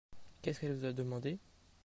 [0.41, 1.37] Qu'est-ce qu'elle vous a demandé?